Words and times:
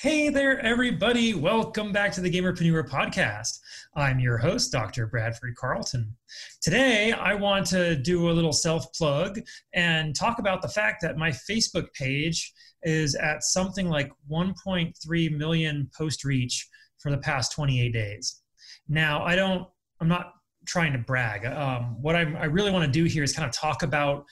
Hey 0.00 0.28
there, 0.28 0.60
everybody. 0.60 1.34
Welcome 1.34 1.90
back 1.90 2.12
to 2.12 2.20
the 2.20 2.30
Gamerpreneur 2.30 2.88
podcast. 2.88 3.58
I'm 3.96 4.20
your 4.20 4.38
host, 4.38 4.70
Dr. 4.70 5.08
Bradford 5.08 5.56
Carlton. 5.56 6.14
Today, 6.62 7.10
I 7.10 7.34
want 7.34 7.66
to 7.70 7.96
do 7.96 8.30
a 8.30 8.32
little 8.32 8.52
self 8.52 8.92
plug 8.92 9.40
and 9.74 10.14
talk 10.14 10.38
about 10.38 10.62
the 10.62 10.68
fact 10.68 11.02
that 11.02 11.16
my 11.16 11.30
Facebook 11.30 11.92
page 11.94 12.52
is 12.84 13.16
at 13.16 13.42
something 13.42 13.88
like 13.88 14.12
1.3 14.30 15.36
million 15.36 15.90
post 15.98 16.22
reach 16.22 16.68
for 17.00 17.10
the 17.10 17.18
past 17.18 17.50
28 17.50 17.92
days. 17.92 18.42
Now, 18.88 19.24
I 19.24 19.34
don't, 19.34 19.66
I'm 20.00 20.06
not 20.06 20.32
trying 20.64 20.92
to 20.92 21.00
brag. 21.00 21.44
Um, 21.44 22.00
what 22.00 22.14
I'm, 22.14 22.36
I 22.36 22.44
really 22.44 22.70
want 22.70 22.84
to 22.84 22.90
do 22.92 23.02
here 23.02 23.24
is 23.24 23.32
kind 23.32 23.48
of 23.48 23.52
talk 23.52 23.82
about 23.82 24.26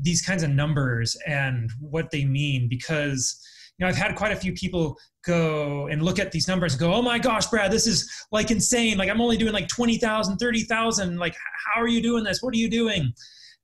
these 0.00 0.22
kinds 0.22 0.44
of 0.44 0.50
numbers 0.50 1.16
and 1.26 1.72
what 1.80 2.12
they 2.12 2.24
mean 2.24 2.68
because 2.68 3.44
you 3.78 3.84
know, 3.84 3.88
I've 3.88 3.96
had 3.96 4.16
quite 4.16 4.32
a 4.32 4.36
few 4.36 4.52
people 4.52 4.98
go 5.24 5.86
and 5.86 6.02
look 6.02 6.18
at 6.18 6.32
these 6.32 6.48
numbers 6.48 6.72
and 6.72 6.80
go, 6.80 6.92
oh 6.92 7.02
my 7.02 7.18
gosh, 7.18 7.46
Brad, 7.46 7.70
this 7.70 7.86
is 7.86 8.10
like 8.32 8.50
insane. 8.50 8.98
Like 8.98 9.08
I'm 9.08 9.20
only 9.20 9.36
doing 9.36 9.52
like 9.52 9.68
20,000, 9.68 10.36
30,000. 10.36 11.16
Like, 11.18 11.36
how 11.74 11.80
are 11.80 11.86
you 11.88 12.02
doing 12.02 12.24
this? 12.24 12.42
What 12.42 12.54
are 12.54 12.58
you 12.58 12.68
doing? 12.68 13.12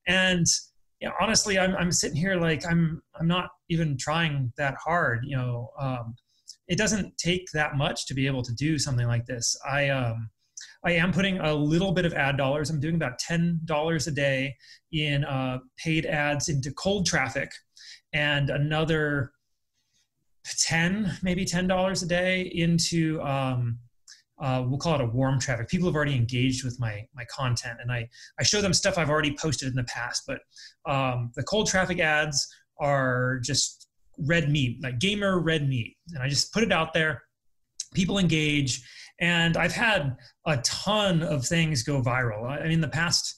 And 0.07 0.47
you 1.01 1.09
know, 1.09 1.15
honestly, 1.21 1.59
I'm, 1.59 1.75
I'm 1.77 1.91
sitting 1.91 2.17
here 2.17 2.37
like 2.37 2.65
I'm, 2.65 3.03
I'm 3.19 3.27
not 3.27 3.51
even 3.69 3.97
trying 3.99 4.53
that 4.57 4.77
hard. 4.77 5.25
You 5.27 5.37
know, 5.37 5.71
um, 5.81 6.15
it 6.69 6.79
doesn't 6.79 7.19
take 7.19 7.47
that 7.53 7.77
much 7.77 8.07
to 8.07 8.15
be 8.15 8.27
able 8.29 8.43
to 8.43 8.55
do 8.55 8.79
something 8.79 9.09
like 9.09 9.27
this. 9.27 9.57
I, 9.69 9.89
um, 9.89 10.31
I 10.85 10.93
am 10.93 11.13
putting 11.13 11.39
a 11.41 11.53
little 11.53 11.93
bit 11.93 12.05
of 12.05 12.15
ad 12.15 12.37
dollars. 12.37 12.71
I'm 12.71 12.79
doing 12.79 12.95
about 12.95 13.19
$10 13.19 14.07
a 14.07 14.11
day 14.13 14.55
in 14.93 15.25
uh, 15.25 15.59
paid 15.77 16.07
ads 16.07 16.49
into 16.49 16.71
cold 16.73 17.07
traffic 17.07 17.51
and 18.13 18.51
another 18.51 19.33
10 20.45 21.19
maybe 21.23 21.45
$10 21.45 22.03
a 22.03 22.07
day 22.07 22.43
into 22.55 23.21
um, 23.23 23.79
uh, 24.41 24.65
we'll 24.67 24.79
call 24.79 24.97
it 24.97 25.01
a 25.01 25.07
warm 25.07 25.39
traffic. 25.39 25.69
People 25.69 25.89
have 25.89 25.95
already 25.95 26.17
engaged 26.17 26.65
with 26.65 26.79
my 26.81 27.07
my 27.15 27.25
content 27.27 27.79
and 27.81 27.93
i 27.93 28.09
i 28.39 28.43
show 28.43 28.61
them 28.61 28.75
stuff 28.75 28.99
i've 28.99 29.11
already 29.11 29.37
posted 29.41 29.69
in 29.69 29.75
the 29.75 29.85
past 29.85 30.25
but 30.27 30.41
um, 30.91 31.31
the 31.37 31.43
cold 31.45 31.69
traffic 31.69 32.01
ads 32.01 32.47
are 32.81 33.39
just 33.43 33.89
red 34.19 34.51
meat 34.51 34.83
like 34.83 34.99
gamer 34.99 35.41
red 35.41 35.69
meat 35.69 35.97
and 36.15 36.23
i 36.23 36.29
just 36.29 36.53
put 36.53 36.63
it 36.63 36.73
out 36.73 36.93
there. 36.93 37.23
People 37.95 38.19
engage 38.19 38.83
and 39.21 39.57
i've 39.57 39.73
had 39.73 40.17
a 40.47 40.57
ton 40.59 41.23
of 41.23 41.47
things 41.47 41.85
go 41.85 42.03
viral. 42.03 42.45
I 42.47 42.67
mean 42.67 42.81
the 42.81 42.89
past 42.89 43.37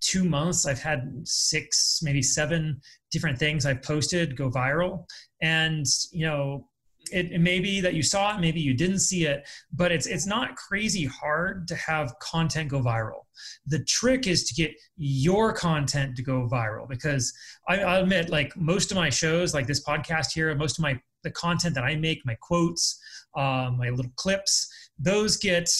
two 0.00 0.24
months 0.24 0.64
i've 0.64 0.80
had 0.80 1.10
six 1.24 2.00
maybe 2.02 2.22
seven 2.22 2.80
different 3.10 3.38
things 3.38 3.66
i've 3.66 3.82
posted 3.82 4.36
go 4.36 4.50
viral. 4.50 5.04
And 5.40 5.86
you 6.12 6.26
know 6.26 6.68
it, 7.10 7.32
it, 7.32 7.40
may 7.40 7.58
be 7.58 7.80
that 7.80 7.94
you 7.94 8.02
saw 8.02 8.36
it 8.36 8.40
maybe 8.40 8.60
you 8.60 8.74
didn't 8.74 8.98
see 8.98 9.24
it 9.24 9.48
but 9.72 9.90
it's 9.90 10.06
it's 10.06 10.26
not 10.26 10.56
crazy 10.56 11.06
hard 11.06 11.66
to 11.68 11.74
have 11.74 12.18
content 12.18 12.68
go 12.68 12.80
viral. 12.80 13.24
The 13.66 13.82
trick 13.84 14.26
is 14.26 14.44
to 14.48 14.54
get 14.54 14.72
your 14.96 15.52
content 15.52 16.16
to 16.16 16.22
go 16.22 16.48
viral 16.50 16.88
because 16.88 17.32
I, 17.68 17.78
i 17.80 17.98
admit 17.98 18.30
like 18.30 18.56
most 18.56 18.90
of 18.90 18.96
my 18.96 19.10
shows 19.10 19.54
like 19.54 19.66
this 19.66 19.84
podcast 19.84 20.32
here 20.34 20.54
most 20.54 20.78
of 20.78 20.82
my 20.82 21.00
the 21.22 21.30
content 21.30 21.74
that 21.74 21.84
i 21.84 21.96
make 21.96 22.24
my 22.24 22.36
quotes 22.40 23.00
um, 23.36 23.78
my 23.78 23.90
little 23.90 24.12
clips 24.16 24.68
those 24.98 25.36
get 25.36 25.70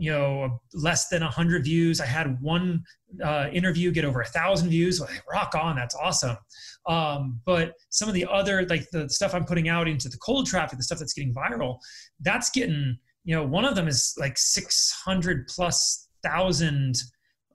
you 0.00 0.10
know 0.10 0.60
less 0.72 1.08
than 1.08 1.22
100 1.22 1.64
views. 1.64 2.00
I 2.00 2.06
had 2.06 2.40
one 2.40 2.82
uh, 3.24 3.48
interview 3.52 3.90
get 3.90 4.04
over 4.04 4.20
a 4.20 4.26
thousand 4.26 4.70
views 4.70 5.00
like, 5.00 5.22
rock 5.30 5.54
on 5.54 5.76
that's 5.76 5.94
awesome. 5.94 6.36
Um, 6.86 7.40
but 7.44 7.74
some 7.90 8.08
of 8.08 8.14
the 8.14 8.26
other 8.26 8.66
like 8.66 8.88
the 8.90 9.08
stuff 9.08 9.34
i'm 9.34 9.44
putting 9.44 9.68
out 9.68 9.86
into 9.86 10.08
the 10.08 10.16
cold 10.18 10.46
traffic 10.46 10.78
the 10.78 10.82
stuff 10.82 10.98
that's 10.98 11.12
getting 11.12 11.34
viral 11.34 11.78
that's 12.20 12.50
getting 12.50 12.96
you 13.24 13.34
know 13.34 13.44
one 13.44 13.64
of 13.64 13.74
them 13.74 13.86
is 13.86 14.14
like 14.18 14.38
600 14.38 15.46
plus 15.48 16.08
thousand 16.22 16.96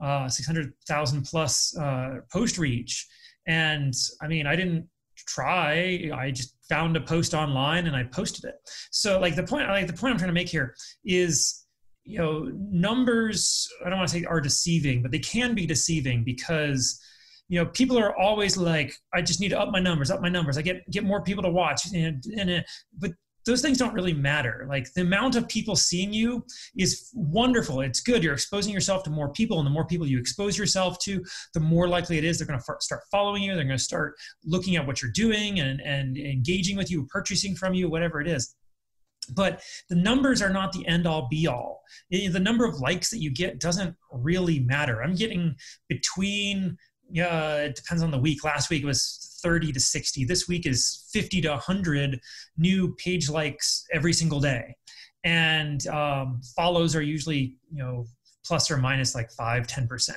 uh, 0.02 0.28
600,000 0.28 1.24
plus 1.24 1.78
uh, 1.78 2.16
post 2.32 2.58
reach. 2.58 3.08
And 3.48 3.94
i 4.22 4.28
mean 4.28 4.48
i 4.48 4.56
didn't 4.56 4.88
try 5.28 6.12
i 6.14 6.30
just 6.30 6.56
found 6.68 6.98
a 6.98 7.02
post 7.02 7.34
online 7.34 7.88
and 7.88 7.96
i 7.96 8.04
posted 8.04 8.46
it. 8.46 8.56
So 8.92 9.20
like 9.20 9.36
the 9.36 9.44
point 9.44 9.68
like 9.68 9.88
the 9.88 9.94
point 9.94 10.14
i'm 10.14 10.18
trying 10.18 10.30
to 10.30 10.34
make 10.34 10.50
here 10.50 10.76
is 11.06 11.65
you 12.06 12.20
know 12.20 12.52
numbers 12.72 13.68
i 13.86 13.90
don't 13.90 13.98
want 13.98 14.10
to 14.10 14.20
say 14.20 14.26
are 14.26 14.40
deceiving 14.40 15.02
but 15.02 15.12
they 15.12 15.20
can 15.20 15.56
be 15.56 15.66
deceiving 15.66 16.24
because 16.24 17.02
you 17.50 17.60
know 17.60 17.66
people 17.68 17.98
are 17.98 18.18
always 18.18 18.58
like 18.58 18.96
i 19.14 19.22
just 19.22 19.40
need 19.40 19.50
to 19.50 19.60
up 19.60 19.72
my 19.72 19.80
numbers 19.80 20.12
up 20.12 20.22
my 20.22 20.30
numbers. 20.30 20.58
I 20.58 20.62
get 20.62 20.90
get 20.92 21.04
more 21.04 21.22
people 21.22 21.44
to 21.44 21.50
watch 21.50 21.92
and, 21.94 22.24
and 22.38 22.50
uh, 22.50 22.62
but 22.98 23.12
those 23.46 23.62
things 23.62 23.78
don't 23.78 23.94
really 23.94 24.14
matter. 24.14 24.66
Like 24.68 24.92
the 24.94 25.02
amount 25.02 25.36
of 25.36 25.48
people 25.48 25.76
seeing 25.76 26.12
you 26.12 26.44
is 26.78 27.12
wonderful. 27.14 27.82
It's 27.82 28.02
good. 28.02 28.24
You're 28.24 28.34
exposing 28.34 28.74
yourself 28.74 29.04
to 29.04 29.12
more 29.12 29.30
people 29.30 29.60
and 29.60 29.68
the 29.68 29.72
more 29.72 29.86
people 29.86 30.08
you 30.08 30.20
expose 30.20 30.58
yourself 30.58 30.98
to 31.00 31.24
the 31.54 31.60
more 31.60 31.88
likely 31.88 32.18
it 32.18 32.24
is 32.24 32.40
they're 32.40 32.48
going 32.48 32.60
to 32.60 32.76
start 32.80 33.02
following 33.12 33.44
you 33.44 33.54
they're 33.56 33.64
going 33.64 33.78
to 33.78 33.84
start 33.84 34.16
looking 34.44 34.76
at 34.76 34.86
what 34.86 35.02
you're 35.02 35.12
doing 35.12 35.60
and, 35.60 35.80
and 35.82 36.18
engaging 36.18 36.76
with 36.76 36.90
you 36.90 37.06
purchasing 37.06 37.56
from 37.56 37.74
you 37.74 37.90
whatever 37.90 38.20
it 38.20 38.28
is 38.28 38.56
but 39.26 39.62
the 39.90 39.96
numbers 39.96 40.42
are 40.42 40.50
not 40.50 40.72
the 40.72 40.86
end 40.88 41.08
all 41.08 41.28
be 41.30 41.48
all. 41.48 41.82
The 42.10 42.40
number 42.40 42.66
of 42.66 42.80
likes 42.80 43.10
that 43.10 43.20
you 43.20 43.32
get 43.32 43.60
doesn't 43.60 43.96
really 44.12 44.60
matter. 44.60 45.02
I'm 45.02 45.16
getting 45.16 45.56
between 45.90 46.78
yeah 47.12 47.58
it 47.58 47.76
depends 47.76 48.02
on 48.04 48.12
the 48.12 48.18
week. 48.18 48.44
Last 48.44 48.70
week 48.70 48.84
it 48.84 48.88
was 48.88 49.40
30 49.44 49.72
to 49.74 49.80
60 49.80 50.26
this 50.26 50.48
week 50.48 50.66
is 50.66 51.08
50 51.14 51.42
to 51.42 51.50
100 51.50 52.20
new 52.58 52.96
page 52.96 53.30
likes 53.30 53.86
every 53.94 54.14
single 54.14 54.40
day. 54.40 54.76
And 55.24 55.86
um, 55.88 56.42
follows 56.56 56.96
are 56.96 57.02
usually 57.02 57.58
you 57.72 57.84
know 57.84 58.06
plus 58.46 58.70
or 58.70 58.78
minus 58.78 59.16
like 59.16 59.32
5 59.32 59.68
10% 59.68 60.10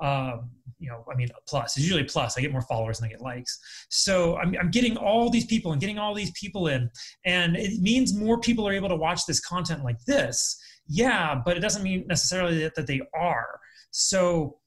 um, 0.00 0.50
you 0.78 0.88
know 0.88 1.04
i 1.10 1.14
mean 1.14 1.28
plus 1.46 1.76
it's 1.76 1.84
usually 1.84 2.04
plus 2.04 2.36
i 2.36 2.40
get 2.40 2.52
more 2.52 2.62
followers 2.62 2.98
than 2.98 3.06
i 3.06 3.10
get 3.10 3.20
likes. 3.20 3.58
So 3.90 4.36
I'm, 4.36 4.54
I'm 4.60 4.70
getting 4.70 4.96
all 4.96 5.30
these 5.30 5.46
people 5.46 5.72
and 5.72 5.80
getting 5.80 5.98
all 5.98 6.14
these 6.14 6.32
people 6.32 6.68
in 6.68 6.90
and 7.24 7.56
it 7.56 7.80
means 7.80 8.14
more 8.14 8.40
people 8.40 8.66
are 8.66 8.72
able 8.72 8.88
to 8.88 8.96
watch 8.96 9.26
this 9.26 9.40
content 9.40 9.84
like 9.84 9.98
this. 10.06 10.60
Yeah 10.86 11.40
but 11.44 11.56
it 11.56 11.60
doesn't 11.60 11.82
mean 11.82 12.04
necessarily 12.08 12.58
that, 12.62 12.74
that 12.74 12.86
they 12.86 13.00
are. 13.14 13.60
So 13.90 14.58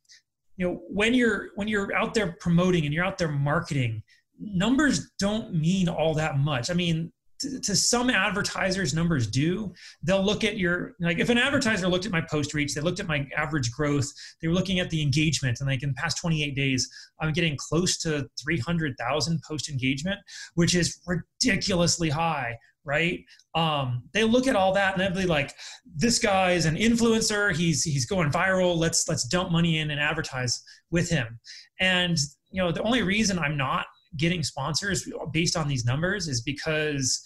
you 0.57 0.67
know 0.67 0.81
when 0.89 1.13
you're 1.13 1.49
when 1.55 1.67
you're 1.67 1.93
out 1.95 2.13
there 2.13 2.35
promoting 2.39 2.85
and 2.85 2.93
you're 2.93 3.05
out 3.05 3.17
there 3.17 3.31
marketing 3.31 4.03
numbers 4.39 5.11
don't 5.19 5.53
mean 5.53 5.89
all 5.89 6.13
that 6.13 6.37
much. 6.37 6.69
I 6.69 6.73
mean 6.73 7.11
to, 7.39 7.75
some 7.75 8.09
advertisers 8.09 8.93
numbers 8.93 9.27
do 9.27 9.73
they'll 10.03 10.23
look 10.23 10.43
at 10.43 10.57
your 10.57 10.95
like 10.99 11.19
if 11.19 11.29
an 11.29 11.37
advertiser 11.37 11.87
looked 11.87 12.05
at 12.05 12.11
my 12.11 12.21
post 12.21 12.53
reach 12.53 12.73
they 12.73 12.81
looked 12.81 12.99
at 12.99 13.07
my 13.07 13.27
average 13.35 13.71
growth 13.71 14.11
they 14.41 14.47
were 14.47 14.53
looking 14.53 14.79
at 14.79 14.89
the 14.89 15.01
engagement 15.01 15.57
and 15.59 15.69
like 15.69 15.83
in 15.83 15.89
the 15.89 15.95
past 15.95 16.17
28 16.19 16.55
days 16.55 16.89
i'm 17.19 17.33
getting 17.33 17.55
close 17.57 17.97
to 17.97 18.27
300000 18.39 19.41
post 19.47 19.69
engagement 19.69 20.19
which 20.55 20.75
is 20.75 20.99
ridiculously 21.05 22.09
high 22.09 22.55
right? 22.85 23.19
Um, 23.53 24.03
they 24.13 24.23
look 24.23 24.47
at 24.47 24.55
all 24.55 24.71
that 24.71 24.93
and 24.93 25.01
they'll 25.01 25.23
be 25.23 25.27
like 25.27 25.53
this 25.93 26.19
guy 26.19 26.51
is 26.51 26.65
an 26.65 26.77
influencer. 26.77 27.53
He's 27.53 27.83
he's 27.83 28.05
going 28.05 28.31
viral. 28.31 28.77
Let's 28.77 29.09
let's 29.09 29.27
dump 29.27 29.51
money 29.51 29.79
in 29.79 29.91
and 29.91 29.99
advertise 29.99 30.63
with 30.89 31.09
him. 31.09 31.37
And 31.81 32.17
you 32.51 32.61
know 32.61 32.71
the 32.71 32.81
only 32.83 33.01
reason 33.01 33.37
i'm 33.39 33.57
not 33.57 33.85
getting 34.15 34.43
sponsors 34.43 35.09
based 35.33 35.57
on 35.57 35.67
these 35.67 35.85
numbers 35.85 36.27
is 36.27 36.41
because 36.41 37.25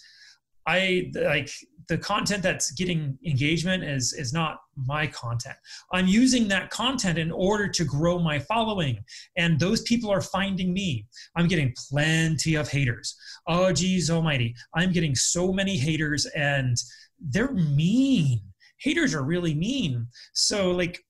I 0.66 1.10
like 1.14 1.50
the 1.88 1.98
content 1.98 2.42
that's 2.42 2.70
getting 2.72 3.18
engagement 3.26 3.82
is 3.82 4.12
is 4.12 4.32
not 4.32 4.58
my 4.76 5.06
content. 5.06 5.56
I'm 5.92 6.06
using 6.06 6.48
that 6.48 6.70
content 6.70 7.18
in 7.18 7.32
order 7.32 7.68
to 7.68 7.84
grow 7.84 8.18
my 8.18 8.38
following, 8.38 9.02
and 9.36 9.58
those 9.58 9.82
people 9.82 10.10
are 10.10 10.20
finding 10.20 10.72
me. 10.72 11.06
I'm 11.36 11.48
getting 11.48 11.74
plenty 11.90 12.54
of 12.54 12.68
haters. 12.68 13.16
Oh, 13.46 13.72
geez, 13.72 14.10
almighty! 14.10 14.54
I'm 14.74 14.92
getting 14.92 15.14
so 15.14 15.52
many 15.52 15.76
haters, 15.76 16.26
and 16.26 16.76
they're 17.20 17.52
mean. 17.52 18.40
Haters 18.78 19.14
are 19.14 19.22
really 19.22 19.54
mean. 19.54 20.06
So 20.32 20.70
like, 20.70 21.00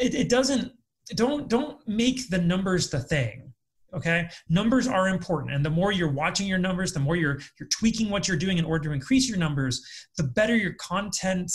it, 0.00 0.14
it 0.14 0.28
doesn't. 0.28 0.72
Don't 1.14 1.48
don't 1.48 1.86
make 1.86 2.28
the 2.30 2.38
numbers 2.38 2.90
the 2.90 3.00
thing 3.00 3.45
okay? 3.96 4.28
Numbers 4.48 4.86
are 4.86 5.08
important 5.08 5.54
and 5.54 5.64
the 5.64 5.70
more 5.70 5.92
you're 5.92 6.12
watching 6.12 6.46
your 6.46 6.58
numbers 6.58 6.92
the 6.92 7.00
more 7.00 7.16
you're 7.16 7.38
you're 7.58 7.68
tweaking 7.68 8.10
what 8.10 8.28
you're 8.28 8.36
doing 8.36 8.58
in 8.58 8.64
order 8.64 8.88
to 8.88 8.94
increase 8.94 9.28
your 9.28 9.38
numbers 9.38 9.82
the 10.16 10.24
better 10.24 10.56
your 10.56 10.74
content 10.74 11.50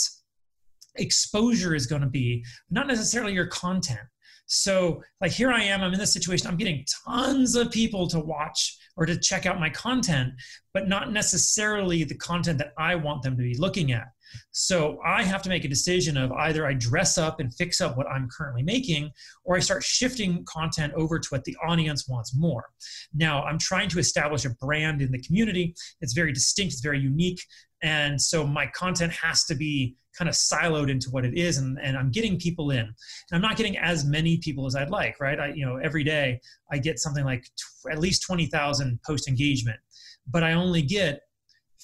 exposure 0.95 1.73
is 1.75 1.87
going 1.87 2.01
to 2.01 2.09
be 2.09 2.43
not 2.69 2.87
necessarily 2.87 3.33
your 3.33 3.47
content. 3.47 3.99
So 4.47 5.01
like 5.21 5.31
here 5.31 5.49
i 5.49 5.61
am 5.61 5.81
i'm 5.81 5.93
in 5.93 5.99
this 5.99 6.11
situation 6.11 6.47
i'm 6.47 6.57
getting 6.57 6.83
tons 7.05 7.55
of 7.55 7.71
people 7.71 8.05
to 8.07 8.19
watch 8.19 8.77
or 8.97 9.05
to 9.05 9.17
check 9.17 9.45
out 9.45 9.61
my 9.61 9.69
content 9.69 10.33
but 10.73 10.89
not 10.89 11.13
necessarily 11.13 12.03
the 12.03 12.17
content 12.17 12.57
that 12.57 12.73
i 12.77 12.93
want 12.93 13.21
them 13.23 13.37
to 13.37 13.43
be 13.43 13.55
looking 13.57 13.93
at 13.93 14.07
So 14.51 14.99
I 15.05 15.23
have 15.23 15.41
to 15.43 15.49
make 15.49 15.65
a 15.65 15.67
decision 15.67 16.17
of 16.17 16.31
either 16.31 16.65
I 16.65 16.73
dress 16.73 17.17
up 17.17 17.39
and 17.39 17.53
fix 17.53 17.81
up 17.81 17.97
what 17.97 18.07
I'm 18.07 18.27
currently 18.35 18.63
making, 18.63 19.11
or 19.43 19.55
I 19.55 19.59
start 19.59 19.83
shifting 19.83 20.45
content 20.45 20.93
over 20.95 21.19
to 21.19 21.27
what 21.29 21.43
the 21.43 21.55
audience 21.65 22.07
wants 22.07 22.35
more. 22.35 22.65
Now, 23.13 23.43
I'm 23.43 23.59
trying 23.59 23.89
to 23.89 23.99
establish 23.99 24.45
a 24.45 24.49
brand 24.49 25.01
in 25.01 25.11
the 25.11 25.21
community. 25.21 25.75
It's 26.01 26.13
very 26.13 26.33
distinct, 26.33 26.73
it's 26.73 26.81
very 26.81 26.99
unique. 26.99 27.41
And 27.83 28.21
so 28.21 28.45
my 28.45 28.67
content 28.67 29.11
has 29.13 29.43
to 29.45 29.55
be 29.55 29.95
kind 30.17 30.27
of 30.27 30.35
siloed 30.35 30.89
into 30.89 31.09
what 31.09 31.25
it 31.25 31.37
is 31.37 31.57
and, 31.57 31.79
and 31.81 31.97
i'm 31.97 32.11
getting 32.11 32.37
people 32.37 32.71
in 32.71 32.79
and 32.79 32.93
i'm 33.31 33.41
not 33.41 33.55
getting 33.55 33.77
as 33.77 34.03
many 34.03 34.37
people 34.37 34.65
as 34.65 34.75
i'd 34.75 34.89
like 34.89 35.19
right 35.19 35.39
i 35.39 35.47
you 35.47 35.65
know 35.65 35.77
every 35.77 36.03
day 36.03 36.39
i 36.71 36.77
get 36.77 36.99
something 36.99 37.23
like 37.23 37.45
at 37.89 37.99
least 37.99 38.23
20000 38.27 38.99
post 39.05 39.27
engagement 39.27 39.79
but 40.27 40.43
i 40.43 40.53
only 40.53 40.81
get 40.81 41.21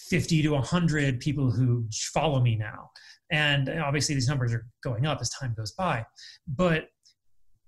50 0.09 0.41
to 0.43 0.49
100 0.49 1.19
people 1.19 1.51
who 1.51 1.85
follow 2.13 2.41
me 2.41 2.55
now. 2.55 2.89
And 3.31 3.69
obviously 3.69 4.15
these 4.15 4.27
numbers 4.27 4.53
are 4.53 4.65
going 4.83 5.05
up 5.05 5.19
as 5.21 5.29
time 5.29 5.53
goes 5.55 5.73
by. 5.73 6.05
But 6.47 6.85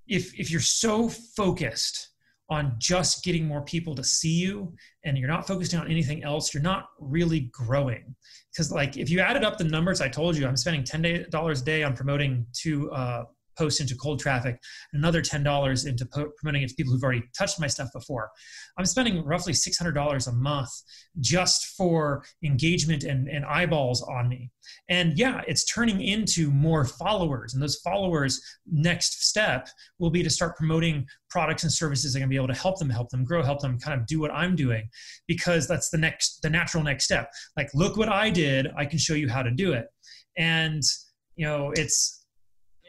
if 0.08 0.38
if 0.40 0.50
you're 0.50 0.62
so 0.62 1.10
focused 1.10 2.10
on 2.50 2.74
just 2.80 3.24
getting 3.24 3.46
more 3.46 3.62
people 3.62 3.94
to 3.94 4.04
see 4.04 4.40
you 4.40 4.74
and 5.06 5.18
you're 5.18 5.28
not 5.28 5.46
focusing 5.46 5.80
on 5.80 5.86
anything 5.88 6.24
else 6.24 6.52
you're 6.54 6.64
not 6.64 6.88
really 7.00 7.42
growing. 7.52 8.16
Because 8.52 8.72
like 8.72 8.98
if 8.98 9.10
you 9.10 9.20
added 9.20 9.44
up 9.44 9.58
the 9.58 9.66
numbers 9.66 10.02
i 10.02 10.08
told 10.08 10.36
you 10.36 10.48
i'm 10.48 10.58
spending 10.58 10.84
$10 10.84 11.62
a 11.62 11.64
day 11.64 11.84
on 11.84 11.96
promoting 11.96 12.46
to 12.64 12.92
uh, 12.92 13.24
post 13.60 13.82
into 13.82 13.96
cold 13.96 14.20
traffic, 14.20 14.58
another 14.94 15.22
$10 15.22 15.88
into 15.88 16.06
po- 16.06 16.32
promoting 16.38 16.64
it 16.64 16.70
to 16.70 16.76
people 16.76 16.94
who've 16.94 17.04
already 17.04 17.24
touched 17.38 17.60
my 17.60 17.68
stuff 17.68 17.90
before. 17.94 18.30
I'm 18.78 18.86
spending 18.86 19.24
roughly 19.26 19.54
$600 19.54 20.28
a 20.28 20.32
month 20.32 20.70
just 21.20 21.66
for 21.78 22.24
engagement 22.44 23.04
and, 23.04 23.28
and 23.28 23.46
eyeballs 23.46 24.02
on 24.04 24.30
me. 24.30 24.50
And 24.88 25.18
yeah, 25.18 25.42
it's 25.48 25.66
turning 25.66 26.02
into 26.02 26.52
more 26.52 26.86
followers. 26.86 27.54
And 27.54 27.62
those 27.62 27.78
followers, 27.78 28.42
next 28.66 29.28
step 29.28 29.68
will 30.00 30.10
be 30.10 30.24
to 30.24 30.30
start 30.30 30.56
promoting 30.56 31.06
products 31.30 31.64
and 31.64 31.72
services 31.72 32.14
that 32.14 32.20
are 32.20 32.22
going 32.22 32.30
to 32.30 32.34
be 32.34 32.38
able 32.38 32.48
to 32.48 32.60
help 32.60 32.80
them, 32.80 32.90
help 32.90 33.10
them 33.10 33.24
grow, 33.24 33.44
help 33.44 33.60
them 33.60 33.80
kind 33.80 34.00
of 34.00 34.08
do 34.08 34.20
what 34.20 34.32
I'm 34.32 34.56
doing, 34.56 34.90
because 35.28 35.68
that's 35.68 35.90
the 35.90 35.98
next, 35.98 36.42
the 36.42 36.50
natural 36.50 36.84
next 36.84 37.06
step. 37.06 37.30
Like, 37.58 37.70
look 37.74 37.98
what 37.98 38.10
I 38.10 38.30
did. 38.30 38.68
I 38.78 38.86
can 38.86 39.00
show 39.00 39.14
you 39.14 39.30
how 39.30 39.44
to 39.44 39.52
do 39.52 39.74
it. 39.74 39.88
And, 40.38 40.82
you 41.36 41.46
know, 41.46 41.72
it's, 41.76 42.26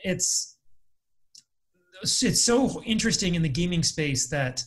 it's 0.04 0.58
it's 2.02 2.42
so 2.42 2.82
interesting 2.84 3.34
in 3.34 3.42
the 3.42 3.48
gaming 3.48 3.82
space 3.82 4.28
that 4.28 4.62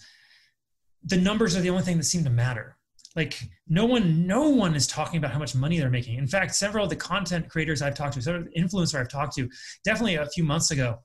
the 1.06 1.18
numbers 1.18 1.56
are 1.56 1.62
the 1.62 1.70
only 1.70 1.84
thing 1.84 1.98
that 1.98 2.04
seem 2.04 2.24
to 2.24 2.30
matter 2.30 2.78
like 3.16 3.40
no 3.68 3.86
one 3.86 4.26
no 4.26 4.50
one 4.50 4.76
is 4.76 4.88
talking 4.88 5.18
about 5.18 5.32
how 5.32 5.40
much 5.40 5.56
money 5.56 5.80
they're 5.80 5.90
making 5.90 6.18
in 6.18 6.28
fact 6.28 6.56
several 6.56 6.84
of 6.84 6.90
the 6.90 6.96
content 6.96 7.50
creators 7.50 7.82
i've 7.82 7.96
talked 7.96 8.14
to 8.14 8.22
several 8.22 8.44
influencer 8.58 9.00
i've 9.00 9.10
talked 9.10 9.36
to 9.36 9.50
definitely 9.84 10.16
a 10.16 10.26
few 10.28 10.44
months 10.44 10.72
ago 10.72 10.98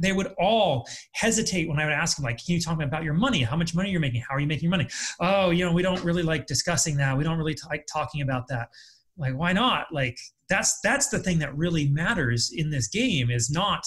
they 0.00 0.12
would 0.12 0.28
all 0.38 0.86
hesitate 1.12 1.68
when 1.68 1.78
I 1.78 1.84
would 1.84 1.94
ask 1.94 2.16
them, 2.16 2.24
like, 2.24 2.36
can 2.44 2.54
you 2.54 2.60
talk 2.60 2.82
about 2.82 3.02
your 3.02 3.14
money? 3.14 3.42
How 3.42 3.56
much 3.56 3.74
money 3.74 3.90
you're 3.90 4.00
making? 4.00 4.22
How 4.28 4.34
are 4.34 4.40
you 4.40 4.46
making 4.46 4.70
money? 4.70 4.88
Oh, 5.20 5.50
you 5.50 5.64
know, 5.64 5.72
we 5.72 5.82
don't 5.82 6.02
really 6.04 6.22
like 6.22 6.46
discussing 6.46 6.96
that. 6.98 7.16
We 7.16 7.24
don't 7.24 7.38
really 7.38 7.56
like 7.68 7.86
talking 7.90 8.20
about 8.20 8.46
that. 8.48 8.68
Like, 9.16 9.34
why 9.34 9.52
not? 9.52 9.86
Like, 9.92 10.18
that's 10.48 10.78
that's 10.82 11.08
the 11.08 11.18
thing 11.18 11.38
that 11.38 11.56
really 11.56 11.88
matters 11.88 12.52
in 12.54 12.70
this 12.70 12.88
game 12.88 13.30
is 13.30 13.50
not 13.50 13.86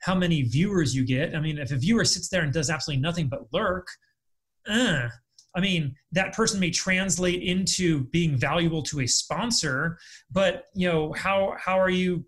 how 0.00 0.14
many 0.14 0.42
viewers 0.42 0.94
you 0.94 1.04
get. 1.04 1.34
I 1.34 1.40
mean, 1.40 1.58
if 1.58 1.72
a 1.72 1.76
viewer 1.76 2.04
sits 2.04 2.28
there 2.28 2.42
and 2.42 2.52
does 2.52 2.70
absolutely 2.70 3.02
nothing 3.02 3.28
but 3.28 3.46
lurk, 3.52 3.86
uh, 4.68 5.08
I 5.54 5.60
mean, 5.60 5.94
that 6.12 6.32
person 6.32 6.60
may 6.60 6.70
translate 6.70 7.42
into 7.42 8.04
being 8.10 8.36
valuable 8.36 8.82
to 8.84 9.00
a 9.00 9.06
sponsor, 9.06 9.98
but 10.30 10.64
you 10.74 10.88
know, 10.88 11.12
how 11.12 11.54
how 11.58 11.78
are 11.78 11.90
you 11.90 12.24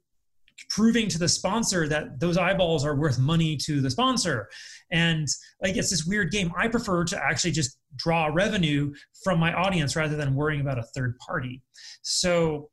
proving 0.68 1.08
to 1.08 1.18
the 1.18 1.28
sponsor 1.28 1.88
that 1.88 2.20
those 2.20 2.36
eyeballs 2.36 2.84
are 2.84 2.96
worth 2.96 3.18
money 3.18 3.56
to 3.58 3.80
the 3.80 3.90
sponsor? 3.90 4.48
And 4.90 5.28
like 5.62 5.76
it's 5.76 5.90
this 5.90 6.04
weird 6.04 6.30
game. 6.32 6.52
I 6.56 6.68
prefer 6.68 7.04
to 7.04 7.24
actually 7.24 7.52
just 7.52 7.78
draw 7.96 8.26
revenue 8.26 8.92
from 9.22 9.38
my 9.38 9.52
audience 9.52 9.94
rather 9.94 10.16
than 10.16 10.34
worrying 10.34 10.60
about 10.60 10.78
a 10.78 10.84
third 10.94 11.16
party. 11.18 11.62
So 12.02 12.70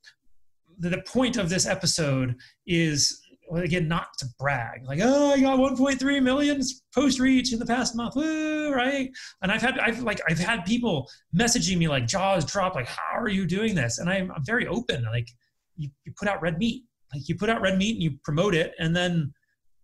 the 0.79 1.01
point 1.05 1.37
of 1.37 1.49
this 1.49 1.67
episode 1.67 2.35
is 2.65 3.21
well, 3.49 3.63
again, 3.63 3.87
not 3.87 4.07
to 4.19 4.27
brag, 4.37 4.85
like, 4.85 4.99
oh, 5.01 5.33
I 5.33 5.41
got 5.41 5.59
1.3 5.59 6.23
million 6.23 6.61
post 6.93 7.19
reach 7.19 7.51
in 7.51 7.59
the 7.59 7.65
past 7.65 7.95
month, 7.95 8.15
right? 8.15 9.09
And 9.41 9.51
I've 9.51 9.61
had, 9.61 9.79
I've 9.79 10.03
like, 10.03 10.21
I've 10.29 10.39
had 10.39 10.65
people 10.65 11.09
messaging 11.35 11.77
me 11.77 11.87
like 11.87 12.07
jaws 12.07 12.45
drop, 12.45 12.75
like, 12.75 12.87
how 12.87 13.19
are 13.19 13.27
you 13.27 13.45
doing 13.47 13.75
this? 13.75 13.97
And 13.97 14.09
I'm, 14.09 14.31
I'm 14.31 14.45
very 14.45 14.67
open. 14.67 15.03
Like, 15.05 15.27
you, 15.75 15.89
you 16.05 16.13
put 16.17 16.27
out 16.27 16.41
red 16.41 16.57
meat, 16.59 16.83
like 17.13 17.27
you 17.27 17.35
put 17.35 17.49
out 17.49 17.61
red 17.61 17.77
meat 17.77 17.95
and 17.95 18.03
you 18.03 18.19
promote 18.23 18.53
it, 18.53 18.73
and 18.79 18.95
then 18.95 19.33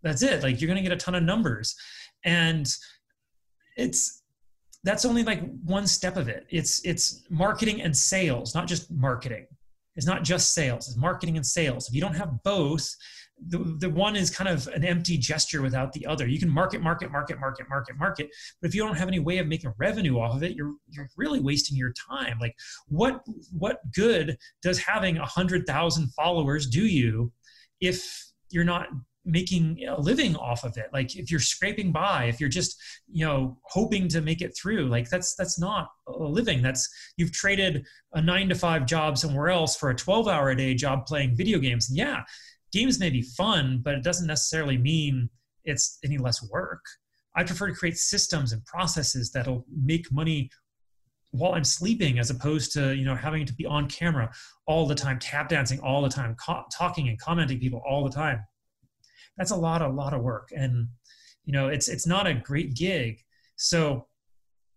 that's 0.02 0.22
it. 0.22 0.42
Like 0.42 0.60
you're 0.60 0.68
gonna 0.68 0.82
get 0.82 0.92
a 0.92 0.96
ton 0.96 1.14
of 1.14 1.22
numbers, 1.22 1.74
and 2.24 2.68
it's 3.76 4.22
that's 4.84 5.04
only 5.04 5.24
like 5.24 5.42
one 5.64 5.86
step 5.86 6.16
of 6.16 6.28
it. 6.28 6.46
It's 6.50 6.84
it's 6.84 7.24
marketing 7.30 7.82
and 7.82 7.96
sales, 7.96 8.54
not 8.54 8.68
just 8.68 8.90
marketing. 8.90 9.46
It's 9.96 10.06
not 10.06 10.24
just 10.24 10.54
sales. 10.54 10.88
It's 10.88 10.96
marketing 10.96 11.36
and 11.36 11.46
sales. 11.46 11.88
If 11.88 11.94
you 11.94 12.00
don't 12.00 12.14
have 12.16 12.42
both, 12.42 12.88
the, 13.48 13.76
the 13.80 13.90
one 13.90 14.16
is 14.16 14.30
kind 14.30 14.48
of 14.48 14.66
an 14.68 14.84
empty 14.84 15.18
gesture 15.18 15.60
without 15.62 15.92
the 15.92 16.06
other. 16.06 16.26
You 16.26 16.38
can 16.38 16.48
market, 16.48 16.80
market, 16.80 17.10
market, 17.10 17.38
market, 17.38 17.68
market, 17.68 17.96
market, 17.96 18.30
but 18.60 18.68
if 18.68 18.74
you 18.74 18.82
don't 18.82 18.96
have 18.96 19.08
any 19.08 19.18
way 19.18 19.38
of 19.38 19.46
making 19.46 19.72
revenue 19.78 20.18
off 20.18 20.36
of 20.36 20.42
it, 20.42 20.56
you're 20.56 20.74
you're 20.88 21.08
really 21.16 21.40
wasting 21.40 21.76
your 21.76 21.92
time. 21.92 22.38
Like, 22.40 22.54
what 22.88 23.20
what 23.52 23.80
good 23.92 24.38
does 24.62 24.78
having 24.78 25.18
a 25.18 25.26
hundred 25.26 25.66
thousand 25.66 26.12
followers 26.14 26.66
do 26.66 26.86
you 26.86 27.32
if 27.80 28.32
you're 28.50 28.64
not 28.64 28.88
making 29.26 29.84
a 29.88 30.00
living 30.00 30.36
off 30.36 30.64
of 30.64 30.76
it 30.76 30.86
like 30.92 31.16
if 31.16 31.30
you're 31.30 31.40
scraping 31.40 31.90
by 31.90 32.24
if 32.24 32.38
you're 32.38 32.48
just 32.48 32.80
you 33.08 33.26
know 33.26 33.58
hoping 33.64 34.06
to 34.06 34.20
make 34.20 34.40
it 34.40 34.56
through 34.56 34.86
like 34.86 35.10
that's 35.10 35.34
that's 35.34 35.58
not 35.58 35.88
a 36.06 36.12
living 36.12 36.62
that's 36.62 36.88
you've 37.16 37.32
traded 37.32 37.84
a 38.14 38.22
9 38.22 38.48
to 38.48 38.54
5 38.54 38.86
job 38.86 39.18
somewhere 39.18 39.48
else 39.48 39.76
for 39.76 39.90
a 39.90 39.94
12 39.94 40.28
hour 40.28 40.50
a 40.50 40.56
day 40.56 40.74
job 40.74 41.06
playing 41.06 41.36
video 41.36 41.58
games 41.58 41.90
and 41.90 41.98
yeah 41.98 42.22
games 42.76 43.00
may 43.00 43.10
be 43.10 43.22
fun, 43.22 43.80
but 43.82 43.94
it 43.94 44.02
doesn't 44.02 44.26
necessarily 44.26 44.76
mean 44.76 45.30
it's 45.64 45.98
any 46.04 46.18
less 46.18 46.46
work. 46.50 46.84
I 47.34 47.44
prefer 47.44 47.68
to 47.68 47.74
create 47.74 47.96
systems 47.96 48.52
and 48.52 48.64
processes 48.64 49.30
that'll 49.30 49.64
make 49.74 50.10
money 50.12 50.50
while 51.30 51.52
I'm 51.52 51.64
sleeping, 51.64 52.18
as 52.18 52.30
opposed 52.30 52.72
to 52.72 52.94
you 52.94 53.04
know 53.04 53.14
having 53.14 53.44
to 53.46 53.54
be 53.54 53.66
on 53.66 53.88
camera 53.88 54.30
all 54.66 54.86
the 54.86 54.94
time, 54.94 55.18
tap 55.18 55.48
dancing 55.48 55.80
all 55.80 56.02
the 56.02 56.08
time, 56.08 56.34
co- 56.34 56.64
talking 56.72 57.08
and 57.08 57.18
commenting 57.18 57.58
people 57.58 57.82
all 57.86 58.04
the 58.04 58.14
time. 58.14 58.44
That's 59.36 59.50
a 59.50 59.56
lot, 59.56 59.82
a 59.82 59.88
lot 59.88 60.14
of 60.14 60.22
work, 60.22 60.50
and 60.56 60.88
you 61.44 61.52
know 61.52 61.68
it's 61.68 61.88
it's 61.88 62.06
not 62.06 62.26
a 62.26 62.34
great 62.34 62.74
gig. 62.74 63.22
So 63.56 64.06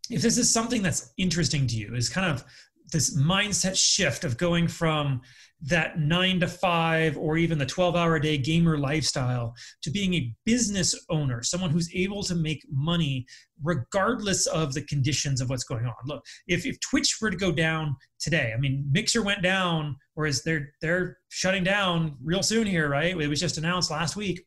if 0.10 0.22
this 0.22 0.38
is 0.38 0.52
something 0.52 0.82
that's 0.82 1.14
interesting 1.18 1.68
to 1.68 1.76
you, 1.76 1.96
is 1.96 2.10
kind 2.10 2.30
of 2.30 2.44
this 2.92 3.18
mindset 3.18 3.78
shift 3.78 4.24
of 4.24 4.38
going 4.38 4.68
from 4.68 5.22
that 5.62 6.00
nine 6.00 6.40
to 6.40 6.48
five 6.48 7.18
or 7.18 7.38
even 7.38 7.58
the 7.58 7.66
12 7.66 7.96
hour 7.96 8.16
a 8.16 8.22
day 8.22 8.38
gamer 8.38 8.78
lifestyle 8.78 9.54
to 9.82 9.92
being 9.92 10.14
a 10.14 10.34
business 10.46 10.96
owner, 11.10 11.44
someone 11.44 11.70
who's 11.70 11.94
able 11.94 12.24
to 12.24 12.36
make 12.36 12.62
money 12.72 13.26
regardless 13.62 14.48
of 14.48 14.74
the 14.74 14.82
conditions 14.84 15.42
of 15.42 15.50
what's 15.50 15.66
going 15.66 15.86
on. 15.86 15.94
Look, 16.06 16.24
if, 16.48 16.66
if 16.66 16.80
Twitch 16.80 17.18
were 17.22 17.30
to 17.30 17.36
go 17.36 17.52
down 17.52 17.98
today, 18.20 18.54
I 18.56 18.60
mean, 18.60 18.88
Mixer 18.90 19.22
went 19.22 19.42
down, 19.42 19.98
whereas 20.14 20.44
they're 20.44 20.72
they're 20.82 21.18
shutting 21.28 21.66
down 21.66 22.16
real 22.24 22.44
soon 22.44 22.66
here, 22.66 22.88
right? 22.88 23.20
It 23.20 23.28
was 23.28 23.40
just 23.40 23.58
announced 23.58 23.92
last 23.92 24.16
week. 24.16 24.42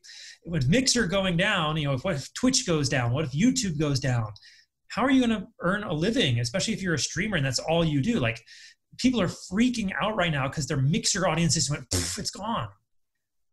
With 0.45 0.67
Mixer 0.67 1.05
going 1.05 1.37
down, 1.37 1.77
you 1.77 1.87
know, 1.87 1.93
if 1.93 2.03
what 2.03 2.15
if 2.15 2.33
Twitch 2.33 2.65
goes 2.65 2.89
down? 2.89 3.11
What 3.11 3.25
if 3.25 3.31
YouTube 3.31 3.79
goes 3.79 3.99
down? 3.99 4.27
How 4.93 5.03
are 5.03 5.09
you 5.09 5.25
going 5.25 5.41
to 5.41 5.47
earn 5.61 5.83
a 5.83 5.93
living, 5.93 6.39
especially 6.39 6.73
if 6.75 6.81
you're 6.83 6.93
a 6.93 6.99
streamer 6.99 7.35
and 7.35 7.45
that's 7.45 7.57
all 7.57 7.83
you 7.83 7.99
do? 7.99 8.19
Like 8.19 8.43
people 8.99 9.19
are 9.19 9.27
freaking 9.27 9.91
out 9.99 10.15
right 10.15 10.31
now 10.31 10.47
because 10.47 10.67
their 10.67 10.77
mixer 10.77 11.27
audiences 11.27 11.67
went, 11.67 11.85
it's 11.91 12.29
gone. 12.29 12.67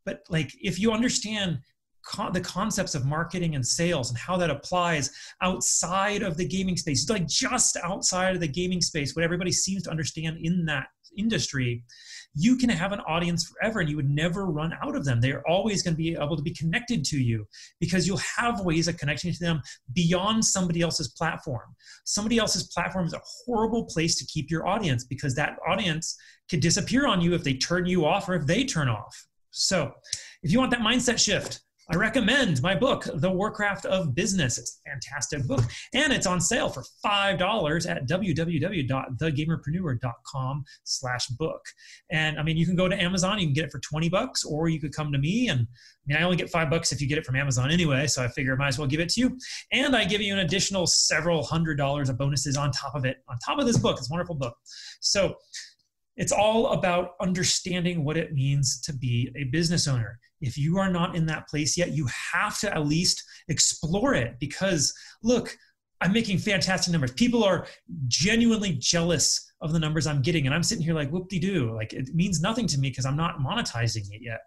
But 0.04 0.20
like, 0.28 0.52
if 0.61 0.78
you 0.78 0.92
understand 0.92 1.61
co- 2.06 2.30
the 2.30 2.42
concepts 2.42 2.94
of 2.94 3.06
marketing 3.06 3.54
and 3.54 3.66
sales 3.66 4.11
and 4.11 4.18
how 4.18 4.37
that 4.37 4.50
applies 4.50 5.11
outside 5.40 6.23
of 6.23 6.37
the 6.37 6.47
gaming 6.47 6.76
space, 6.76 7.09
like 7.09 7.26
just 7.26 7.78
outside 7.82 8.35
of 8.35 8.40
the 8.40 8.49
gaming 8.49 8.82
space, 8.82 9.16
what 9.16 9.25
everybody 9.25 9.52
seems 9.52 9.85
to 9.85 9.90
understand 9.90 10.38
in 10.42 10.66
that 10.66 10.88
industry, 11.16 11.84
you 12.34 12.56
can 12.56 12.68
have 12.68 12.92
an 12.92 13.00
audience 13.00 13.44
forever 13.48 13.80
and 13.80 13.88
you 13.88 13.96
would 13.96 14.08
never 14.08 14.46
run 14.46 14.72
out 14.82 14.94
of 14.94 15.04
them. 15.04 15.20
They're 15.20 15.46
always 15.48 15.82
going 15.82 15.94
to 15.94 15.98
be 15.98 16.14
able 16.14 16.36
to 16.36 16.42
be 16.42 16.54
connected 16.54 17.04
to 17.06 17.18
you 17.18 17.46
because 17.80 18.06
you'll 18.06 18.20
have 18.36 18.60
ways 18.60 18.88
of 18.88 18.96
connecting 18.96 19.32
to 19.32 19.38
them 19.40 19.60
beyond 19.92 20.44
somebody 20.44 20.80
else's 20.80 21.08
platform. 21.08 21.74
Somebody 22.04 22.38
else's 22.38 22.68
platform 22.68 23.06
is 23.06 23.14
a 23.14 23.20
horrible 23.44 23.84
place 23.84 24.16
to 24.16 24.26
keep 24.26 24.50
your 24.50 24.66
audience 24.66 25.04
because 25.04 25.34
that 25.34 25.56
audience 25.68 26.16
could 26.48 26.60
disappear 26.60 27.06
on 27.06 27.20
you 27.20 27.34
if 27.34 27.44
they 27.44 27.54
turn 27.54 27.86
you 27.86 28.04
off 28.04 28.28
or 28.28 28.34
if 28.34 28.46
they 28.46 28.64
turn 28.64 28.88
off. 28.88 29.26
So, 29.50 29.92
if 30.42 30.52
you 30.52 30.58
want 30.58 30.70
that 30.70 30.80
mindset 30.80 31.18
shift, 31.18 31.60
I 31.92 31.97
recommend 31.97 32.62
my 32.62 32.76
book, 32.76 33.09
The 33.14 33.28
Warcraft 33.28 33.85
of 33.87 34.14
Business. 34.14 34.59
It's 34.59 34.78
a 34.78 34.82
fantastic 34.90 35.44
book, 35.44 35.64
and 35.92 36.12
it's 36.12 36.25
on 36.25 36.40
sale 36.40 36.68
for 36.68 36.85
$5 37.04 37.90
at 37.90 38.06
www.thegamerpreneur.com 38.06 40.64
slash 40.85 41.26
book. 41.30 41.61
And 42.12 42.38
I 42.38 42.44
mean, 42.44 42.56
you 42.56 42.64
can 42.64 42.76
go 42.76 42.88
to 42.88 42.94
Amazon, 42.94 43.40
you 43.40 43.47
can 43.47 43.54
get 43.54 43.64
it 43.64 43.73
for 43.73 43.80
20 43.80 44.09
bucks, 44.09 44.44
or 44.44 44.68
you 44.68 44.78
could 44.78 44.94
come 44.94 45.11
to 45.11 45.18
me. 45.18 45.49
And 45.49 45.62
I 45.62 45.66
mean, 46.06 46.16
I 46.16 46.23
only 46.23 46.37
get 46.37 46.49
five 46.49 46.70
bucks 46.70 46.92
if 46.92 47.00
you 47.00 47.09
get 47.09 47.18
it 47.18 47.26
from 47.26 47.35
Amazon 47.35 47.73
anyway, 47.73 48.06
so 48.06 48.23
I 48.23 48.28
figure 48.28 48.54
I 48.54 48.56
might 48.56 48.68
as 48.68 48.78
well 48.78 48.87
give 48.87 49.00
it 49.00 49.09
to 49.11 49.20
you. 49.20 49.37
And 49.73 49.97
I 49.97 50.04
give 50.04 50.20
you 50.20 50.32
an 50.32 50.38
additional 50.38 50.87
several 50.87 51.42
hundred 51.42 51.76
dollars 51.76 52.09
of 52.09 52.16
bonuses 52.16 52.56
on 52.56 52.70
top 52.70 52.94
of 52.94 53.04
it, 53.04 53.16
on 53.28 53.37
top 53.44 53.59
of 53.59 53.66
this 53.66 53.78
book. 53.78 53.99
It's 53.99 54.09
a 54.09 54.12
wonderful 54.12 54.37
book. 54.37 54.56
So 55.00 55.35
it's 56.20 56.32
all 56.32 56.72
about 56.72 57.12
understanding 57.18 58.04
what 58.04 58.18
it 58.18 58.34
means 58.34 58.78
to 58.82 58.92
be 58.92 59.32
a 59.36 59.44
business 59.44 59.88
owner. 59.88 60.18
If 60.42 60.58
you 60.58 60.76
are 60.76 60.90
not 60.90 61.16
in 61.16 61.24
that 61.26 61.48
place 61.48 61.78
yet, 61.78 61.92
you 61.92 62.06
have 62.32 62.60
to 62.60 62.72
at 62.74 62.86
least 62.86 63.24
explore 63.48 64.12
it 64.14 64.38
because 64.38 64.92
look, 65.22 65.56
I'm 66.02 66.12
making 66.12 66.36
fantastic 66.36 66.92
numbers. 66.92 67.12
People 67.12 67.42
are 67.42 67.66
genuinely 68.06 68.72
jealous 68.72 69.50
of 69.62 69.72
the 69.72 69.78
numbers 69.78 70.06
I'm 70.06 70.20
getting. 70.20 70.44
And 70.44 70.54
I'm 70.54 70.62
sitting 70.62 70.84
here 70.84 70.94
like, 70.94 71.10
whoop 71.10 71.28
de 71.28 71.38
doo. 71.38 71.74
Like, 71.74 71.94
it 71.94 72.14
means 72.14 72.42
nothing 72.42 72.66
to 72.66 72.78
me 72.78 72.90
because 72.90 73.06
I'm 73.06 73.16
not 73.16 73.38
monetizing 73.38 74.12
it 74.12 74.20
yet. 74.20 74.40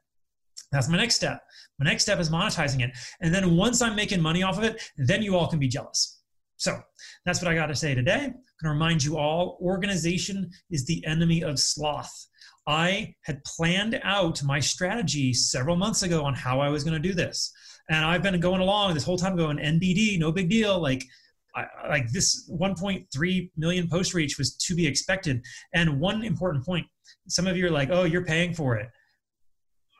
That's 0.71 0.89
my 0.89 0.97
next 0.97 1.15
step. 1.15 1.41
My 1.79 1.85
next 1.85 2.03
step 2.03 2.19
is 2.19 2.29
monetizing 2.29 2.81
it. 2.81 2.91
And 3.21 3.33
then 3.33 3.55
once 3.55 3.81
I'm 3.81 3.95
making 3.95 4.21
money 4.21 4.43
off 4.43 4.59
of 4.59 4.63
it, 4.63 4.79
then 4.97 5.23
you 5.23 5.35
all 5.35 5.47
can 5.47 5.59
be 5.59 5.67
jealous. 5.67 6.22
So 6.57 6.79
that's 7.25 7.41
what 7.41 7.51
I 7.51 7.55
got 7.55 7.67
to 7.67 7.75
say 7.75 7.95
today. 7.95 8.25
I'm 8.25 8.31
going 8.31 8.33
to 8.63 8.69
remind 8.69 9.03
you 9.03 9.17
all 9.17 9.57
organization 9.61 10.49
is 10.69 10.85
the 10.85 11.05
enemy 11.05 11.43
of 11.43 11.59
sloth. 11.59 12.27
I 12.67 13.13
had 13.23 13.43
planned 13.43 13.99
out 14.03 14.41
my 14.43 14.59
strategy 14.59 15.33
several 15.33 15.75
months 15.75 16.03
ago 16.03 16.23
on 16.23 16.33
how 16.33 16.61
I 16.61 16.69
was 16.69 16.83
going 16.83 17.01
to 17.01 17.07
do 17.07 17.13
this. 17.13 17.51
And 17.89 18.05
I've 18.05 18.23
been 18.23 18.39
going 18.39 18.61
along 18.61 18.93
this 18.93 19.03
whole 19.03 19.17
time 19.17 19.35
going 19.35 19.57
NBD, 19.57 20.17
no 20.17 20.31
big 20.31 20.49
deal. 20.49 20.79
Like, 20.81 21.03
I, 21.55 21.65
like 21.89 22.09
this 22.11 22.49
1.3 22.49 23.51
million 23.57 23.89
post 23.89 24.13
reach 24.13 24.37
was 24.37 24.55
to 24.55 24.75
be 24.75 24.87
expected. 24.87 25.43
And 25.73 25.99
one 25.99 26.23
important 26.23 26.65
point, 26.65 26.87
some 27.27 27.47
of 27.47 27.57
you 27.57 27.67
are 27.67 27.71
like, 27.71 27.89
oh, 27.91 28.05
you're 28.05 28.25
paying 28.25 28.53
for 28.53 28.77
it. 28.77 28.89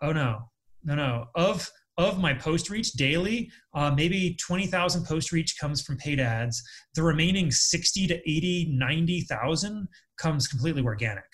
Oh 0.02 0.12
no, 0.12 0.50
no, 0.84 0.96
no. 0.96 1.26
Of 1.36 1.70
of 1.98 2.20
my 2.20 2.34
post 2.34 2.70
reach 2.70 2.94
daily, 2.94 3.52
uh, 3.74 3.92
maybe 3.92 4.36
20,000 4.42 5.06
post 5.06 5.32
reach 5.32 5.60
comes 5.60 5.82
from 5.82 5.98
paid 5.98 6.20
ads. 6.20 6.62
The 6.96 7.04
remaining 7.04 7.52
60 7.52 8.08
to 8.08 8.16
80, 8.16 8.74
90,000 8.74 9.88
comes 10.18 10.48
completely 10.48 10.82
organic. 10.84 11.26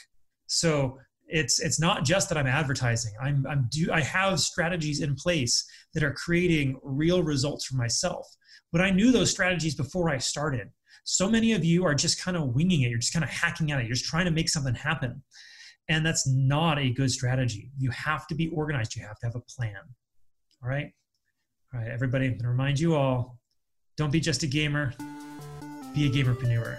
So 0.47 0.97
it's 1.29 1.59
it's 1.59 1.79
not 1.79 2.03
just 2.03 2.27
that 2.29 2.37
I'm 2.37 2.47
advertising. 2.47 3.13
I'm 3.21 3.45
I'm 3.47 3.67
do 3.71 3.91
I 3.91 4.01
have 4.01 4.39
strategies 4.39 5.01
in 5.01 5.15
place 5.15 5.63
that 5.93 6.03
are 6.03 6.13
creating 6.13 6.79
real 6.83 7.21
results 7.23 7.65
for 7.65 7.75
myself. 7.75 8.27
But 8.71 8.81
I 8.81 8.89
knew 8.89 9.11
those 9.11 9.31
strategies 9.31 9.75
before 9.75 10.09
I 10.09 10.17
started. 10.17 10.69
So 11.03 11.29
many 11.29 11.53
of 11.53 11.63
you 11.63 11.85
are 11.85 11.95
just 11.95 12.21
kind 12.21 12.35
of 12.35 12.55
winging 12.55 12.81
it. 12.81 12.89
You're 12.89 12.99
just 12.99 13.13
kind 13.13 13.23
of 13.23 13.29
hacking 13.29 13.71
at 13.71 13.79
it. 13.79 13.87
You're 13.87 13.95
just 13.95 14.09
trying 14.09 14.25
to 14.25 14.31
make 14.31 14.49
something 14.49 14.75
happen. 14.75 15.23
And 15.87 16.05
that's 16.05 16.27
not 16.27 16.77
a 16.77 16.91
good 16.91 17.09
strategy. 17.09 17.71
You 17.79 17.89
have 17.91 18.27
to 18.27 18.35
be 18.35 18.49
organized. 18.49 18.95
You 18.95 19.03
have 19.03 19.17
to 19.19 19.25
have 19.27 19.35
a 19.35 19.41
plan. 19.41 19.75
All 20.61 20.69
right? 20.69 20.91
All 21.73 21.79
right, 21.79 21.89
everybody, 21.89 22.25
I'm 22.25 22.31
going 22.31 22.43
to 22.43 22.49
remind 22.49 22.79
you 22.79 22.95
all 22.95 23.37
don't 23.97 24.11
be 24.11 24.19
just 24.19 24.43
a 24.43 24.47
gamer, 24.47 24.93
be 25.93 26.07
a 26.07 26.09
gamerpreneur. 26.09 26.77